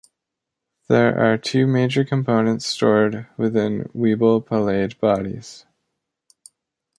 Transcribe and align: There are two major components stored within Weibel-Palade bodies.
There 0.89 1.15
are 1.15 1.37
two 1.37 1.67
major 1.67 2.03
components 2.03 2.65
stored 2.65 3.27
within 3.37 3.83
Weibel-Palade 3.95 4.99
bodies. 4.99 5.67